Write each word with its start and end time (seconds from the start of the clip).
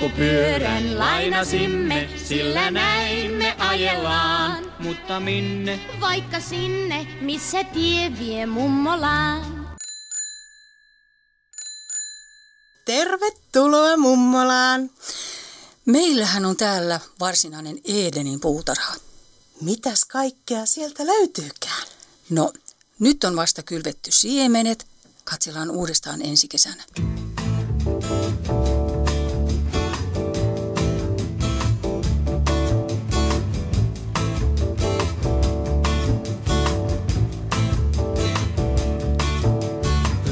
Polkupyörän 0.00 0.98
lainasimme, 0.98 2.08
sillä 2.24 2.70
näin 2.70 3.32
me 3.32 3.56
ajellaan. 3.58 4.72
Mutta 4.78 5.20
minne? 5.20 5.80
Vaikka 6.00 6.40
sinne, 6.40 7.06
missä 7.20 7.64
tie 7.64 8.18
vie 8.18 8.46
mummolaan. 8.46 9.66
Tervetuloa 12.84 13.96
mummolaan. 13.96 14.90
Meillähän 15.86 16.44
on 16.44 16.56
täällä 16.56 17.00
varsinainen 17.20 17.78
Edenin 17.84 18.40
puutarha. 18.40 18.94
Mitäs 19.60 20.04
kaikkea 20.04 20.66
sieltä 20.66 21.06
löytyykään? 21.06 21.86
No, 22.30 22.52
nyt 22.98 23.24
on 23.24 23.36
vasta 23.36 23.62
kylvetty 23.62 24.12
siemenet. 24.12 24.86
Katsellaan 25.24 25.70
uudestaan 25.70 26.22
ensi 26.22 26.48
kesänä. 26.48 26.84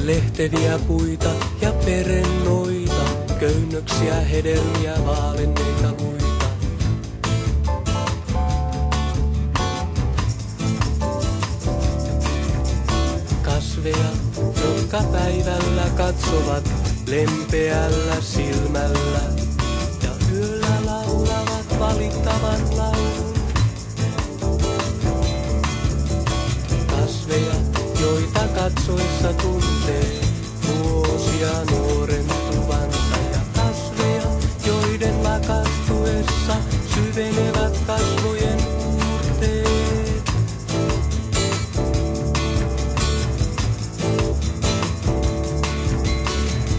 Lehteviä 0.09 0.79
puita 0.87 1.29
ja 1.61 1.73
perennoita, 1.85 3.05
köynnöksiä, 3.41 4.15
hedelmiä, 4.15 4.95
vaalenneita 5.07 5.93
luita. 6.01 6.47
Kasveja, 13.43 14.11
jotka 14.37 15.03
päivällä 15.13 15.85
katsovat 15.97 16.71
lempeällä 17.07 18.17
silmällä 18.21 19.21
ja 20.03 20.11
yöllä 20.33 20.77
laulavat 20.85 21.79
valittavan 21.79 22.77
laulun. 22.77 23.35
Kasveja, 26.87 27.55
joita 28.01 28.41
katsoessa 28.55 29.33
tuntee 29.33 29.78
vuosia 31.39 31.65
nuorentuvansa 31.71 33.17
ja 33.33 33.41
kasveja, 33.57 34.23
joiden 34.67 35.23
lakastuessa 35.23 36.57
syvenevät 36.95 37.79
kasvojen 37.87 38.59
uurteet. 38.87 40.23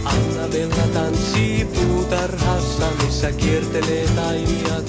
Anna-Bella 0.04 0.86
tanssii 0.94 1.64
puutarhassa, 1.64 2.86
missä 3.04 3.32
kiertelee 3.32 4.06
taimia 4.16 4.82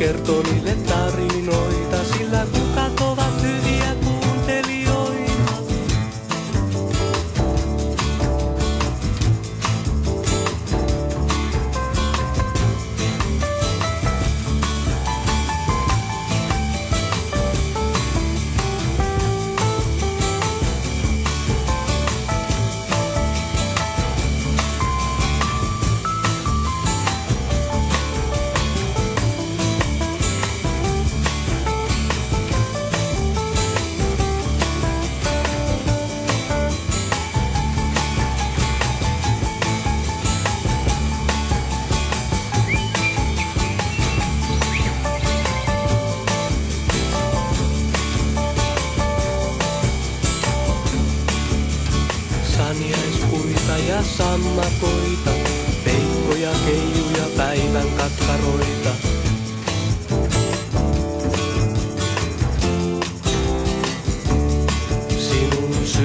Kertoo 0.00 0.42
niille 0.42 0.74
tarinoita, 0.88 2.04
sillä 2.04 2.46
kukat 2.52 2.69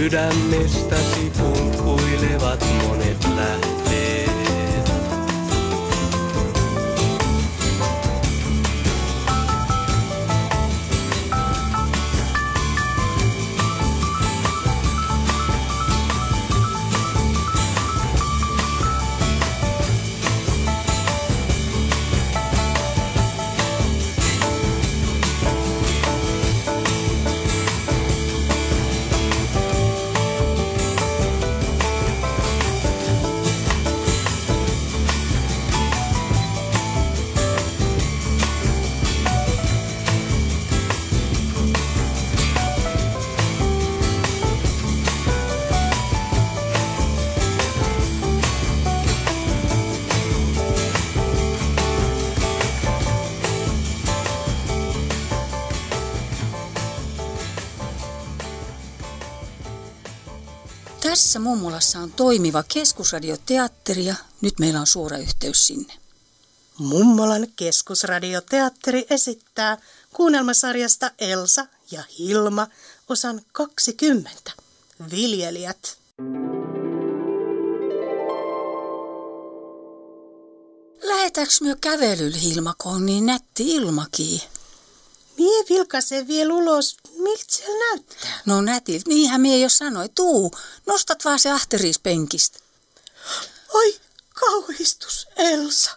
sydämestäsi 0.06 1.32
pumppuilevat 1.38 2.66
monet 2.84 3.28
lähteet. 3.36 3.75
Tässä 61.16 61.40
mummolassa 61.40 62.00
on 62.00 62.12
toimiva 62.12 62.64
keskusradioteatteri 62.64 64.06
ja 64.06 64.16
nyt 64.42 64.60
meillä 64.60 64.80
on 64.80 64.88
suora 64.88 65.18
yhteys 65.18 65.68
sinne. 65.68 65.94
Mummolan 66.78 67.48
keskusradioteatteri 67.56 69.06
esittää 69.10 69.78
kuunnelmasarjasta 70.14 71.12
Elsa 71.20 71.68
ja 71.92 72.04
Hilma 72.20 72.68
osan 73.10 73.42
20. 73.52 74.52
Viljelijät. 75.12 75.98
Lähetäänkö 81.04 81.54
myö 81.62 81.76
kävelyllä, 81.82 82.38
Hilma, 82.38 82.74
kun 82.78 82.92
on 82.92 83.06
niin 83.06 83.26
nätti 83.26 83.76
ilmakin? 83.76 84.42
Mie 85.38 85.64
vilkaisen 85.70 86.28
vielä 86.28 86.54
ulos, 86.54 86.98
miltä 87.18 87.44
siellä 87.48 87.86
näyttää. 87.90 88.42
No 88.46 88.62
nätiltä, 88.62 89.10
niinhän 89.10 89.42
mie 89.42 89.58
jo 89.58 89.70
sanoi. 89.70 90.10
Tuu, 90.10 90.52
nostat 90.86 91.26
vaan 91.26 91.40
se 91.40 91.52
ahteriis 91.52 92.00
penkistä. 92.00 92.60
Oi, 93.74 94.00
kauhistus, 94.34 95.28
Elsa. 95.38 95.92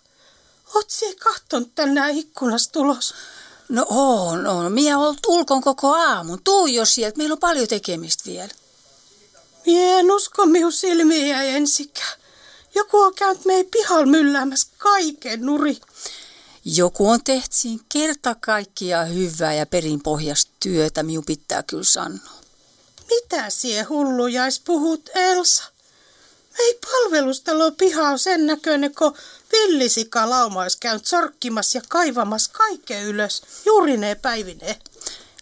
Oot 0.75 0.91
sie 0.91 1.15
kahton 1.15 1.71
tänään 1.71 2.11
ikkunasta 2.11 2.81
ulos? 2.81 3.15
No 3.69 3.87
on, 3.89 4.47
on. 4.47 4.73
Mie 4.73 4.97
oon 4.97 5.17
ulkon 5.27 5.61
koko 5.61 5.95
aamun. 5.95 6.43
Tuu 6.45 6.67
jo 6.67 6.85
sieltä, 6.85 7.19
meillä 7.19 7.33
on 7.33 7.39
paljon 7.39 7.69
tekemistä 7.69 8.23
vielä. 8.27 8.55
Mie 9.67 9.99
en 9.99 10.11
usko 10.13 10.47
miu 10.47 10.71
silmiä 10.71 11.43
ensikään. 11.43 12.19
Joku 12.75 13.01
on 13.01 13.15
käynyt 13.15 13.45
meidän 13.45 13.67
pihalla 13.71 14.07
mylläämässä 14.07 14.69
kaiken 14.79 15.41
nuri. 15.41 15.81
Joku 16.77 17.09
on 17.09 17.25
tehty 17.25 17.57
siinä 17.57 17.85
kerta 17.89 18.35
kaikkiaan 18.35 19.15
hyvää 19.15 19.55
ja 19.55 19.67
perinpohjasta 19.67 20.53
työtä, 20.61 21.03
miu 21.03 21.23
pitää 21.23 21.63
kyllä 21.63 21.85
sanoa. 21.85 22.41
Mitä 23.11 23.51
sie 23.51 23.83
hullujais 23.83 24.61
puhut, 24.61 25.11
Elsa? 25.15 25.63
Ei 26.59 26.79
palvelustalo 26.91 27.71
piha 27.71 28.09
on 28.09 28.19
sen 28.19 28.47
näköinen, 28.47 28.95
kun 28.95 29.15
villisika 29.53 30.31
lauma 30.31 30.61
käynyt 30.81 31.07
sorkkimassa 31.07 31.79
ja 31.79 31.83
kaivamassa 31.89 32.53
kaiken 32.53 33.05
ylös, 33.05 33.43
juuri 33.67 33.97
ne 33.97 34.15
päivineen. 34.15 34.77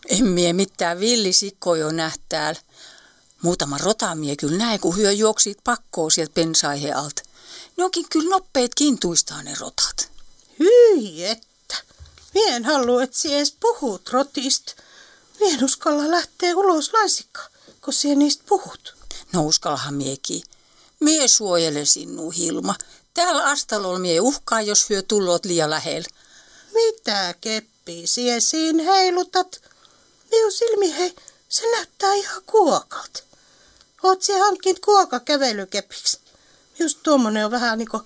En 0.08 0.26
mie 0.26 0.52
mit 0.52 0.70
mitään 0.70 1.00
villisikko 1.00 1.75
jo 1.75 1.90
nähtääl. 1.90 2.55
Muutama 3.43 3.78
rotamie 3.78 4.37
kyllä 4.37 4.58
näin, 4.58 4.81
kun 4.81 4.96
hyö 4.96 5.12
juoksit 5.12 5.58
pakkoo 5.64 6.11
sieltä 6.11 6.34
pensaihe 6.34 6.93
alta. 6.93 7.23
Ne 7.76 7.84
onkin 7.84 8.06
kyllä 8.11 8.31
nopeet 8.31 8.75
kintuistaa 8.75 9.43
ne 9.43 9.55
rotat. 9.61 10.15
Hyi 10.58 11.24
että. 11.24 11.76
Mien 12.34 12.64
halua, 12.64 13.02
et 13.02 13.14
sie 13.14 13.36
edes 13.36 13.56
puhut 13.60 14.08
rotista. 14.10 14.72
Mien 15.40 15.64
uskalla 15.64 16.10
lähteä 16.10 16.56
ulos 16.56 16.92
laisikka, 16.92 17.42
kun 17.80 17.94
sie 17.94 18.14
niistä 18.14 18.44
puhut. 18.48 18.94
No 19.32 19.42
uskallahan 19.42 19.94
miekin. 19.94 20.42
Mie 21.00 21.28
suojele 21.28 21.84
sinua, 21.84 22.32
Hilma. 22.32 22.74
Täällä 23.14 23.44
astalolla 23.44 23.98
mie 23.98 24.20
uhkaa, 24.20 24.60
jos 24.60 24.90
hyö 24.90 25.02
tullot 25.02 25.44
liian 25.44 25.70
lähellä. 25.70 26.08
Mitä 26.74 27.34
keppiä 27.40 28.06
sie 28.06 28.40
siinä 28.40 28.82
heilutat? 28.82 29.60
Minun 30.30 30.52
silmi 30.52 30.96
hei, 30.98 31.14
se 31.48 31.70
näyttää 31.70 32.14
ihan 32.14 32.42
kuokalta. 32.46 33.22
Oot 34.02 34.22
sie 34.22 34.38
hankkinut 34.38 34.78
kuoka 34.78 35.20
kävelykepiksi. 35.20 36.18
Just 36.78 36.98
tuommoinen 37.02 37.44
on 37.44 37.50
vähän 37.50 37.78
niinku 37.78 38.00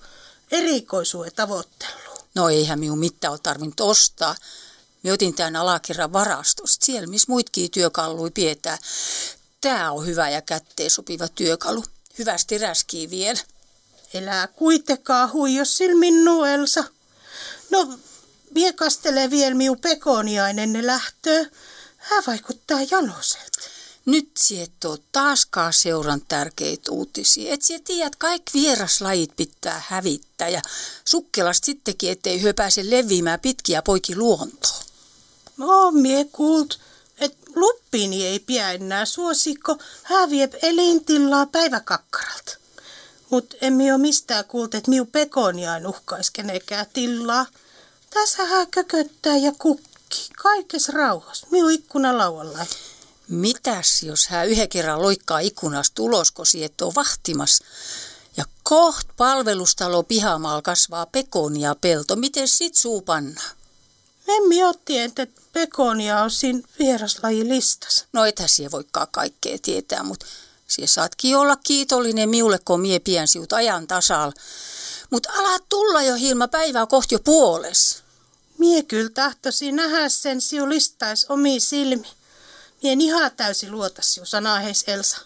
erikoisuuden 0.51 1.33
tavoittelu. 1.35 2.00
No 2.35 2.49
eihän 2.49 2.79
minun 2.79 2.99
mitään 2.99 3.31
ole 3.31 3.39
tarvinnut 3.43 3.79
ostaa. 3.79 4.35
Mä 5.03 5.13
otin 5.13 5.33
tämän 5.33 5.55
alakerran 5.55 6.13
varastosta, 6.13 6.85
siellä 6.85 7.07
missä 7.07 7.31
muitkin 7.31 7.71
työkalui 7.71 8.31
pietää. 8.31 8.77
Tää 9.61 9.91
on 9.91 10.05
hyvä 10.05 10.29
ja 10.29 10.41
kätteen 10.41 10.89
sopiva 10.89 11.27
työkalu. 11.27 11.83
Hyvästi 12.17 12.57
räskii 12.57 13.09
vielä. 13.09 13.39
Elää 14.13 14.47
kuitenkaan 14.47 15.31
huijo 15.31 15.65
silmin 15.65 16.25
nuelsa. 16.25 16.83
No, 17.69 17.99
vie 18.53 18.73
kastelee 18.73 19.29
vielä 19.29 19.55
miu 19.55 19.75
pekoniainen 19.75 20.73
ne 20.73 20.85
lähtöä. 20.85 21.45
Hän 21.97 22.23
vaikuttaa 22.27 22.79
janoselta. 22.91 23.50
Nyt 24.05 24.29
siet 24.39 24.85
oo 24.85 24.97
taaskaan 25.11 25.73
seuran 25.73 26.21
tärkeitä 26.27 26.91
uutisia. 26.91 27.53
Et 27.53 27.61
sie 27.61 27.79
tiedät, 27.79 28.15
kaikki 28.15 28.51
vieraslajit 28.53 29.35
pitää 29.35 29.83
hävittää 29.87 30.49
ja 30.49 30.61
sukkelasta 31.05 31.65
sittenkin, 31.65 32.11
ettei 32.11 32.41
hyö 32.41 32.53
pääse 32.53 32.89
leviämään 32.89 33.39
pitkiä 33.39 33.81
poiki 33.81 34.15
luontoon. 34.15 34.83
Oon 35.61 35.97
mie 35.97 36.25
kuult, 36.31 36.79
et 37.17 37.37
luppiini 37.55 38.25
ei 38.27 38.39
pidä 38.39 38.71
enää 38.71 39.05
suosikko, 39.05 39.77
hän 40.03 40.29
vie 40.29 40.49
elintilaa 40.61 41.45
päiväkakkaralta. 41.45 42.57
Mut 43.29 43.53
mie 43.69 43.91
oo 43.91 43.97
mistään 43.97 44.45
kuult, 44.45 44.75
et 44.75 44.87
miu 44.87 45.05
pekoniain 45.05 45.87
uhkais 45.87 46.31
kenekään 46.31 46.85
tilaa. 46.93 47.45
Tässä 48.09 48.45
hän 48.45 48.67
kököttää 48.71 49.37
ja 49.37 49.51
kukki, 49.59 50.29
kaikes 50.43 50.89
rauhas, 50.89 51.45
miu 51.51 51.67
ikkuna 51.67 52.17
laualla. 52.17 52.65
Mitäs, 53.27 54.03
jos 54.03 54.27
hän 54.27 54.49
yhden 54.49 54.69
kerran 54.69 55.01
loikkaa 55.01 55.39
ikkunasta 55.39 56.01
ulos, 56.01 56.31
kun 56.31 56.45
on 56.81 56.95
vahtimas? 56.95 57.59
Ja 58.37 58.45
koht 58.63 59.07
palvelustalo 59.17 60.03
pihamaalla 60.03 60.61
kasvaa 60.61 61.05
pekonia 61.05 61.75
pelto. 61.75 62.15
Miten 62.15 62.47
sit 62.47 62.75
suu 62.75 63.01
panna? 63.01 63.41
En 64.27 64.43
tiennyt, 64.85 65.19
että 65.19 65.41
pekonia 65.53 66.21
on 66.21 66.31
siinä 66.31 66.61
vieraslajilistassa. 66.79 68.05
No 68.13 68.25
ethän 68.25 68.49
sie 68.49 68.71
voikaan 68.71 69.07
kaikkea 69.11 69.57
tietää, 69.61 70.03
mutta 70.03 70.25
sie 70.67 70.87
saatkin 70.87 71.37
olla 71.37 71.55
kiitollinen 71.55 72.29
miulle, 72.29 72.59
kun 72.65 72.81
mie 72.81 72.99
pien 72.99 73.27
siut 73.27 73.53
ajan 73.53 73.87
tasal. 73.87 74.31
Mut 75.09 75.25
ala 75.25 75.59
tulla 75.69 76.01
jo 76.01 76.15
Hilma 76.15 76.47
päivää 76.47 76.85
kohti 76.85 77.15
jo 77.15 77.19
puoles. 77.19 78.03
Mie 78.57 78.83
kyllä 78.83 79.09
tahtoisin 79.09 79.75
nähdä 79.75 80.09
sen 80.09 80.41
siu 80.41 80.69
listais 80.69 81.25
omi 81.29 81.59
silmi. 81.59 82.07
Mie 82.83 82.91
en 82.91 83.01
ihan 83.01 83.31
täysin 83.37 83.71
luota 83.71 84.01
siu 84.01 84.25
sanaa 84.25 84.59
heis 84.59 84.83
Elsa. 84.87 85.17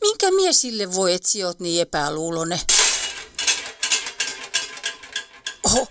Minkä 0.00 0.30
mie 0.30 0.52
sille 0.52 0.94
voi, 0.94 1.14
et 1.14 1.24
sijoit 1.24 1.60
niin 1.60 1.82
epäluulone? 1.82 2.60
Oho, 5.64 5.86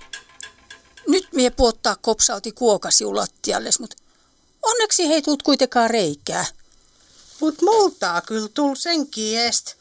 nyt 1.07 1.27
mie 1.33 1.50
puottaa 1.50 1.95
kopsauti 1.95 2.51
kuokasi 2.51 3.06
lattialles, 3.06 3.79
mut 3.79 3.95
onneksi 4.62 5.07
hei 5.07 5.21
tuut 5.21 5.44
kuitenkaan 5.44 5.89
reikää. 5.89 6.45
Mut 7.39 7.61
multaa 7.61 8.21
kyllä 8.21 8.50
tul 8.53 8.75
senkin 8.75 9.38
eest. 9.38 9.73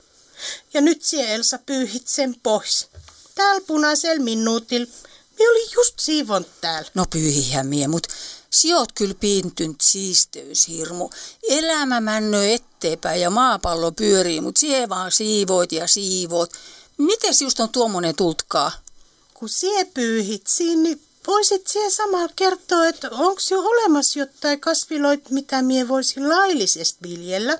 Ja 0.74 0.80
nyt 0.80 1.02
sie 1.02 1.34
Elsa 1.34 1.58
pyyhit 1.58 2.08
sen 2.08 2.36
pois. 2.42 2.86
Täällä 3.34 3.60
punaisella 3.66 4.22
minuutil. 4.22 4.86
Mie 5.38 5.48
oli 5.48 5.70
just 5.74 5.98
siivon 5.98 6.46
täällä. 6.60 6.90
No 6.94 7.04
pyyhihän 7.10 7.66
mie, 7.66 7.88
mut 7.88 8.06
sijoit 8.54 8.92
kyllä 8.92 9.14
piintynyt 9.14 9.80
siisteyshirmu. 9.80 11.10
Elämä 11.48 12.00
männö 12.00 12.46
etteenpäin 12.46 13.20
ja 13.20 13.30
maapallo 13.30 13.92
pyörii, 13.92 14.40
mut 14.40 14.56
sie 14.56 14.88
vaan 14.88 15.12
siivoit 15.12 15.72
ja 15.72 15.86
siivoit. 15.86 16.50
Mites 16.98 17.42
just 17.42 17.60
on 17.60 17.68
tuommoinen 17.68 18.16
tultkaa? 18.16 18.72
Kun 19.34 19.48
sie 19.48 19.84
pyyhit 19.84 20.46
siinä, 20.46 20.82
niin 20.82 21.02
voisit 21.26 21.66
sie 21.66 21.90
samalla 21.90 22.32
kertoa, 22.36 22.86
että 22.86 23.10
onks 23.10 23.50
jo 23.50 23.60
olemassa 23.60 24.18
jotain 24.18 24.60
kasviloit, 24.60 25.30
mitä 25.30 25.62
mie 25.62 25.88
voisin 25.88 26.28
laillisesti 26.28 26.98
viljellä, 27.02 27.58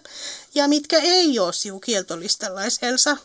ja 0.55 0.69
mitkä 0.69 0.99
ei 0.99 1.39
oo 1.39 1.53
siu 1.53 1.81
kieltolistallais 1.81 2.79
Elsa. 2.83 3.17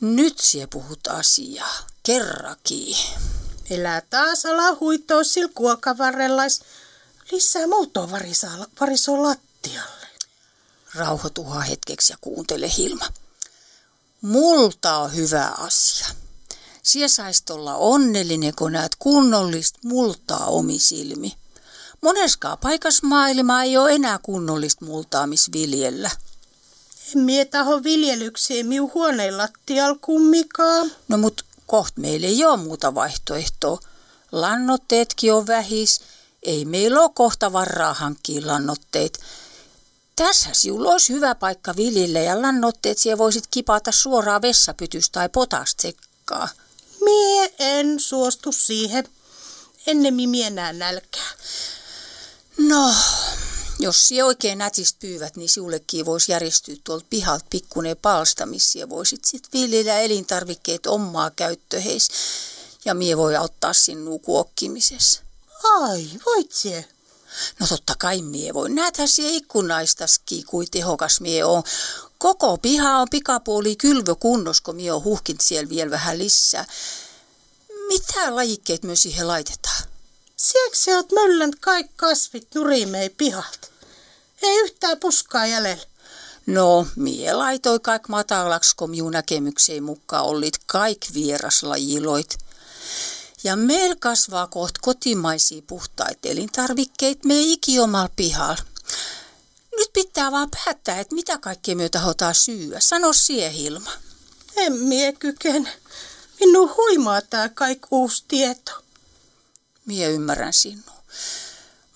Nyt 0.00 0.38
sie 0.38 0.66
puhut 0.66 1.06
asiaa. 1.06 1.86
Kerrakin. 2.02 2.96
Elää 3.70 4.00
taas 4.00 4.46
ala 4.46 4.76
huitoo 4.80 5.24
sil 5.32 5.48
kuokavarrellais. 5.54 6.60
Lisää 7.32 7.66
varisaa, 8.10 8.66
varisoo 8.80 9.22
lattialle. 9.22 10.06
Rauhoituha 10.94 11.60
hetkeksi 11.60 12.12
ja 12.12 12.16
kuuntele 12.20 12.70
Hilma. 12.76 13.08
Multa 14.20 14.96
on 14.96 15.14
hyvä 15.14 15.54
asia. 15.58 16.06
Sie 16.82 17.08
saisit 17.08 17.50
olla 17.50 17.74
onnellinen, 17.74 18.54
kun 18.54 18.72
näet 18.72 18.96
kunnollista 18.98 19.78
multaa 19.84 20.46
omi 20.46 20.78
silmi. 20.78 21.36
Moneskaan 22.00 22.58
paikas 22.58 23.02
maailma 23.02 23.62
ei 23.62 23.76
ole 23.76 23.92
enää 23.92 24.18
kunnollista 24.22 24.84
multaamisviljellä. 24.84 26.10
En 27.16 27.22
mie 27.22 27.44
taho 27.44 27.82
viljelykseen 27.82 28.66
miu 28.66 28.90
huoneen 28.94 29.38
lattial 29.38 29.94
kummikaan. 30.00 30.92
No 31.08 31.18
mut 31.18 31.44
koht 31.66 31.96
meillä 31.96 32.26
ei 32.26 32.44
ole 32.44 32.56
muuta 32.56 32.94
vaihtoehtoa. 32.94 33.78
Lannotteetkin 34.32 35.32
on 35.34 35.46
vähis. 35.46 36.00
Ei 36.42 36.64
meillä 36.64 37.00
ole 37.00 37.10
kohta 37.14 37.52
varaa 37.52 37.94
hankkia 37.94 38.46
lannotteet. 38.46 39.20
Tässä 40.16 40.48
sinulla 40.52 40.90
olisi 40.90 41.12
hyvä 41.12 41.34
paikka 41.34 41.76
viljelle 41.76 42.24
ja 42.24 42.42
lannotteet 42.42 42.98
siellä 42.98 43.18
voisit 43.18 43.44
kipata 43.50 43.92
suoraan 43.92 44.42
vessapytystä 44.42 45.12
tai 45.12 45.28
potasta 45.28 45.82
sekkaa. 45.82 46.48
Mie 47.04 47.54
en 47.58 48.00
suostu 48.00 48.52
siihen. 48.52 49.08
Ennemmin 49.86 50.30
mie 50.30 50.50
nälkää. 50.50 51.30
No, 52.58 52.94
jos 53.82 54.08
sie 54.08 54.24
oikein 54.24 54.58
nätistä 54.58 54.98
pyyvät, 55.00 55.36
niin 55.36 55.48
siullekin 55.48 56.06
voisi 56.06 56.32
järjestyä 56.32 56.76
tuolta 56.84 57.06
pihalta 57.10 57.46
pikkuinen 57.50 57.96
palsta, 57.96 58.46
missä 58.46 58.72
sie 58.72 58.88
voisit 58.88 59.24
sit 59.24 59.48
viljellä 59.52 59.98
elintarvikkeet 59.98 60.86
omaa 60.86 61.30
käyttöheis. 61.30 62.08
Ja 62.84 62.94
mie 62.94 63.16
voi 63.16 63.36
auttaa 63.36 63.72
sinua 63.72 64.18
kuokkimisessa. 64.18 65.20
Ai, 65.62 66.06
voit 66.26 66.52
sie? 66.52 66.84
No 67.60 67.66
totta 67.66 67.94
kai 67.98 68.22
mie 68.22 68.54
voi. 68.54 68.70
Näethän 68.70 69.08
sie 69.08 69.30
ikkunaistaski, 69.30 70.42
kuin 70.42 70.68
tehokas 70.70 71.20
mie 71.20 71.44
on. 71.44 71.62
Koko 72.18 72.58
piha 72.58 72.98
on 72.98 73.08
pikapuoli 73.10 73.76
kylvö 73.76 74.14
kunnos, 74.14 74.60
kun 74.60 74.76
mie 74.76 74.92
on 74.92 75.04
huhkint 75.04 75.40
siellä 75.40 75.68
vielä 75.68 75.90
vähän 75.90 76.18
lisää. 76.18 76.66
Mitä 77.88 78.34
lajikkeet 78.34 78.82
myös 78.82 79.02
siihen 79.02 79.28
laitetaan? 79.28 79.82
Sieksi 80.36 80.82
sä 80.82 80.90
oot 80.90 81.12
möllännyt 81.12 81.60
kaikki 81.60 81.92
kasvit 81.96 82.54
nurimei 82.54 83.10
pihalta. 83.10 83.71
Ei 84.42 84.60
yhtään 84.60 84.98
puskaa 85.00 85.46
jäljellä. 85.46 85.84
No, 86.46 86.86
mie 86.96 87.32
laitoi 87.32 87.80
kaik 87.80 88.08
matalaksi, 88.08 88.76
kun 88.76 88.90
minun 88.90 89.12
näkemykseen 89.12 89.82
mukaan 89.82 90.24
ollit 90.24 90.58
kaik 90.66 91.06
vieraslajiloit. 91.14 92.38
Ja 93.44 93.56
meillä 93.56 93.96
kasvaa 94.00 94.46
koht 94.46 94.78
kotimaisia 94.78 95.62
puhtaita 95.66 96.28
elintarvikkeita 96.28 97.28
me 97.28 97.40
iki 97.40 97.80
omalla 97.80 98.10
pihalla. 98.16 98.62
Nyt 99.76 99.92
pitää 99.92 100.32
vaan 100.32 100.48
päättää, 100.50 101.00
että 101.00 101.14
mitä 101.14 101.38
kaikkea 101.38 101.76
me 101.76 101.88
tahotaan 101.88 102.34
syyä. 102.34 102.80
Sano 102.80 103.12
sie, 103.12 103.52
Hilma. 103.52 103.92
En 104.56 104.72
mie 104.72 105.12
kykene. 105.12 105.72
Minun 106.40 106.74
huimaa 106.76 107.20
tää 107.20 107.48
kaikki 107.48 107.88
uusi 107.90 108.24
tieto. 108.28 108.72
Mie 109.86 110.10
ymmärrän 110.10 110.52
sinua. 110.52 111.02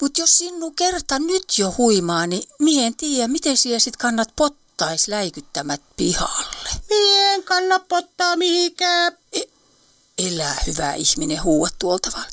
Mutta 0.01 0.21
jos 0.21 0.39
sinun 0.39 0.75
kerta 0.75 1.19
nyt 1.19 1.59
jo 1.59 1.75
huimaa, 1.79 2.27
niin 2.27 2.49
mie 2.59 2.87
en 2.87 2.97
tiedä, 2.97 3.29
miten 3.29 3.57
siellä 3.57 3.79
sit 3.79 3.97
kannat 3.97 4.29
pottais 4.37 5.09
läikyttämät 5.09 5.83
pihalle. 5.97 6.69
Mie 6.91 7.35
en 7.35 7.43
kanna 7.43 7.79
pottaa 7.79 8.37
mihinkään. 8.37 9.19
Elää 10.19 10.57
hyvä 10.67 10.95
ihminen 10.95 11.43
huuat 11.43 11.75
tuolta 11.79 12.11
vaan. 12.13 12.31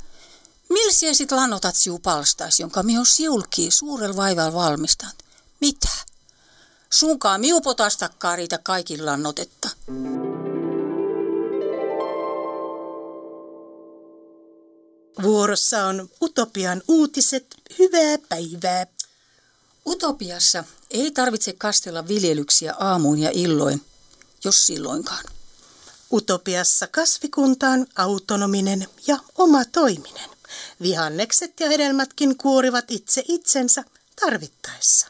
Millä 0.70 1.13
sit 1.13 1.32
lannotat 1.32 1.75
siu 1.75 2.00
palstais, 2.00 2.60
jonka 2.60 2.84
mi 2.84 2.98
on 2.98 3.05
siulkii 3.05 3.72
suurella 3.72 4.15
vaivalla 4.15 4.53
valmistant? 4.53 5.15
Mitä? 5.60 5.89
Sunkaa 6.89 7.38
miu 7.38 7.62
potastakkaa 7.62 8.36
riitä 8.36 8.58
kaikilla 8.58 9.12
lannotetta. 9.12 9.70
Vuorossa 15.24 15.86
on 15.86 16.10
Utopian 16.22 16.82
uutiset. 16.88 17.56
Hyvää 17.80 18.18
päivää. 18.30 18.88
Utopiassa 19.86 20.63
ei 20.92 21.12
tarvitse 21.12 21.53
kastella 21.53 22.08
viljelyksiä 22.08 22.74
aamuun 22.80 23.20
ja 23.20 23.30
illoin, 23.34 23.82
jos 24.44 24.68
silloinkaan. 24.68 25.24
Utopiassa 26.12 26.88
kasvikunta 26.88 27.68
on 27.68 27.86
autonominen 27.96 28.88
ja 29.08 29.18
oma 29.38 29.65
toiminen. 29.65 30.30
Vihannekset 30.82 31.60
ja 31.60 31.68
hedelmätkin 31.68 32.38
kuorivat 32.38 32.92
itse 32.92 33.24
itsensä 33.27 33.84
tarvittaessa. 34.22 35.08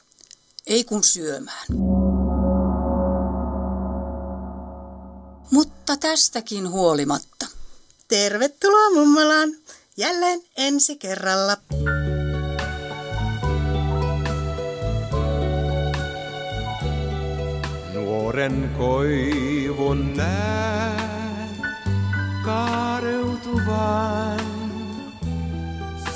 Ei 0.68 0.84
kun 0.84 1.04
syömään. 1.04 1.68
Mutta 5.52 5.98
tästäkin 5.98 6.70
huolimatta. 6.70 7.48
Tervetuloa 8.08 8.90
mummolaan. 8.90 9.50
Jälleen 9.98 10.42
ensi 10.58 10.98
kerralla. 10.98 11.58
Nuoren 17.94 18.72
koivun 18.78 20.14
näen 20.18 21.50
kaareutuvan 22.46 24.40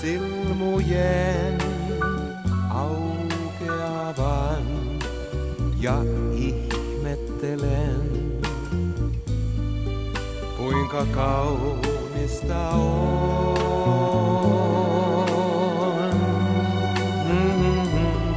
silmujen 0.01 1.57
aukeavan 2.69 4.17
ja 5.81 5.97
ihmettelen 6.35 8.11
kuinka 10.57 11.05
kaunista 12.27 12.69
on. 12.69 13.57
Mm-hmm. 17.29 18.35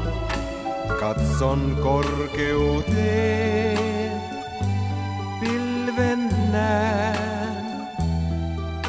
Katson 1.01 1.79
korkeuteen, 1.83 3.33
pilven 5.41 6.29
näen, 6.53 7.89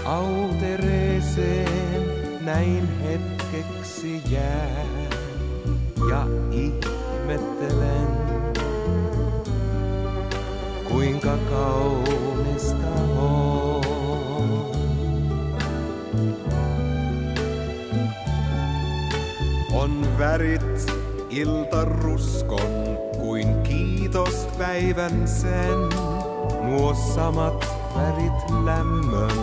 autereeseen 0.05 1.65
näin 2.41 2.89
hetkeksi 3.03 4.21
jään 4.29 5.09
ja 6.09 6.27
ihmettelen, 6.51 8.07
kuinka 10.89 11.37
kaunista 11.49 12.20
On 19.81 20.05
värit 20.17 20.91
iltaruskon 21.29 22.97
kuin 23.19 23.63
kiitos 23.63 24.47
päivän 24.57 25.27
sen. 25.27 25.89
Nuo 26.63 26.93
samat 26.93 27.65
värit 27.95 28.65
lämmön 28.65 29.37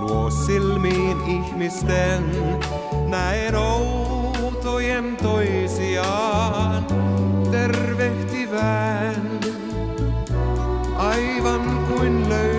luo 0.00 0.30
silmiin 0.30 1.18
ihmisten. 1.26 2.24
Näen 3.08 3.54
outojen 3.56 5.16
toisiaan 5.22 6.86
tervehtivän. 7.50 9.40
Aivan 10.96 11.86
kuin 11.88 12.28
löytäen 12.28 12.55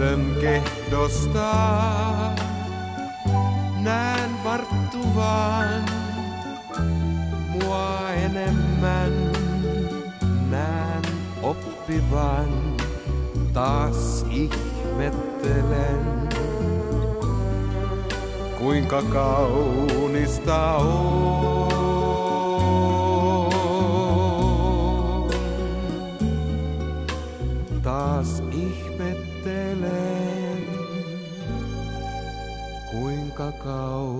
lapsen 0.00 0.36
kehdosta. 0.40 1.52
Näen 3.82 4.30
varttuvan 4.44 5.84
mua 7.48 8.10
enemmän. 8.10 9.12
Näen 10.50 11.02
oppivan, 11.42 12.76
taas 13.52 14.24
ihmettelen. 14.30 16.28
Kuinka 18.58 19.02
kaunista 19.02 20.76
on. 20.76 21.69
Kuinka 33.62 33.68
kaunista 33.68 33.96
on. 33.96 34.19